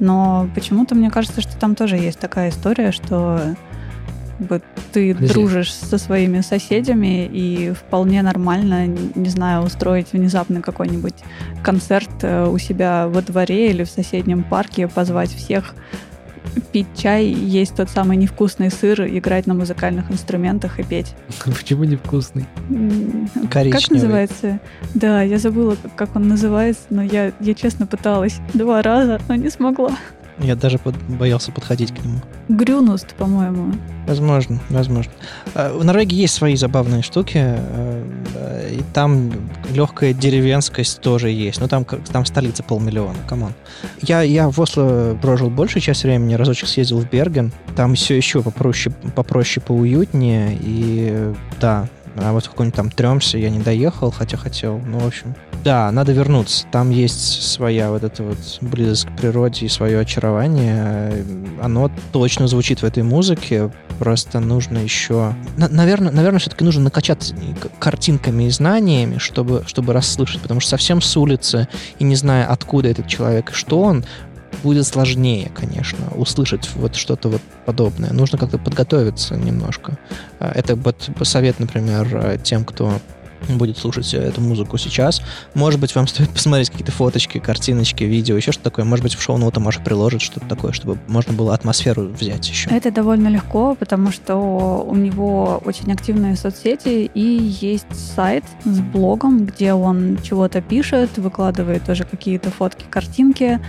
[0.00, 3.54] Но почему-то мне кажется, что там тоже есть такая история, что
[4.40, 4.62] бы
[4.92, 5.34] ты Подожди.
[5.34, 11.14] дружишь со своими соседями и вполне нормально, не знаю, устроить внезапно какой-нибудь
[11.62, 15.74] концерт э, у себя во дворе или в соседнем парке, позвать всех
[16.72, 21.14] пить чай, есть тот самый невкусный сыр, играть на музыкальных инструментах и петь.
[21.44, 22.46] Почему невкусный?
[23.34, 24.02] Как Коричневый.
[24.02, 24.60] называется?
[24.94, 29.50] Да, я забыла, как он называется, но я, я честно пыталась два раза, но не
[29.50, 29.96] смогла.
[30.42, 32.18] Я даже под- боялся подходить к нему.
[32.48, 33.74] Грюнерлёкка, по-моему.
[34.06, 35.12] Возможно, возможно.
[35.54, 39.30] Э, В Норвегии есть свои забавные штуки, э, э, и там
[39.72, 41.60] легкая деревенскость тоже есть.
[41.60, 43.52] Ну, там, там столица полмиллиона, come on.
[44.00, 47.52] Я, я в Осло прожил большую часть времени, разочек съездил в Берген.
[47.76, 51.88] Там все еще попроще, попроще, поуютнее, и да,
[52.22, 54.78] а вот какой-нибудь там Тромсё я не доехал, хотя хотел.
[54.78, 56.66] Ну, в общем, да, надо вернуться.
[56.72, 61.24] Там есть своя вот эта вот близость к природе и свое очарование.
[61.62, 63.70] Оно точно звучит в этой музыке.
[63.98, 65.34] Просто нужно еще...
[65.56, 67.34] наверное, наверное, все-таки нужно накачаться
[67.78, 70.40] картинками и знаниями, чтобы, чтобы расслышать.
[70.40, 71.68] Потому что совсем с улицы
[71.98, 74.04] и не зная, откуда этот человек и что он,
[74.62, 78.12] будет сложнее, конечно, услышать вот что-то вот подобное.
[78.12, 79.98] Нужно как-то подготовиться немножко.
[80.38, 82.92] А, Это вот совет, например, э, тем, кто
[83.48, 85.22] будет слушать э, эту музыку сейчас.
[85.54, 88.84] Может быть, вам стоит посмотреть какие-то фоточки, картиночки, видео, еще что-то такое.
[88.84, 92.70] Может быть, в шоу-ноты Маша приложит что-то такое, чтобы можно было атмосферу взять еще.
[92.70, 97.20] Это довольно легко, потому что у него очень активные соцсети и
[97.60, 103.60] есть сайт с блогом, где он чего-то пишет, выкладывает тоже какие-то фотки, картинки.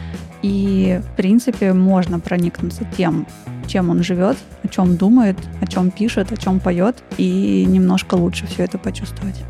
[0.41, 3.27] И, в принципе, можно проникнуться тем,
[3.67, 8.47] чем он живет, о чем думает, о чем пишет, о чем поет, и немножко лучше
[8.47, 9.43] все это почувствовать.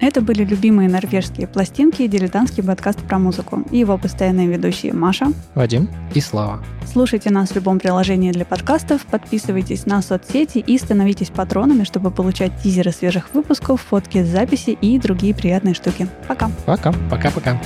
[0.00, 3.64] Это были любимые норвежские пластинки и дилетантский подкаст про музыку.
[3.70, 5.88] И его постоянные ведущие Маша, Вадим?
[6.12, 6.62] И слава.
[6.92, 12.52] Слушайте нас в любом приложении для подкастов, подписывайтесь на соцсети и становитесь патронами, чтобы получать
[12.62, 16.06] тизеры свежих выпусков, фотки с записи и другие приятные штуки.
[16.28, 16.50] Пока!
[16.66, 16.92] Пока.
[17.10, 17.58] Пока-пока.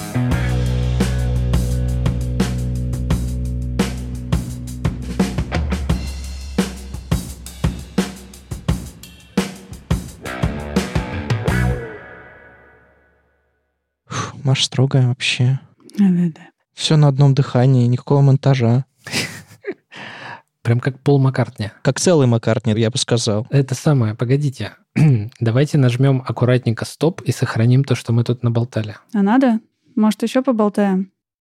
[14.48, 15.60] Маша строгая вообще.
[15.98, 16.40] Да-да.
[16.72, 18.86] Все на одном дыхании, никакого монтажа.
[20.62, 21.70] Прям как Пол Маккартни.
[21.82, 23.46] Как целый Маккартни, я бы сказал.
[23.50, 24.72] Это самое, погодите.
[25.40, 28.96] Давайте нажмем аккуратненько стоп и сохраним то, что мы тут наболтали.
[29.12, 29.60] А надо?
[29.94, 31.12] Может, еще поболтаем?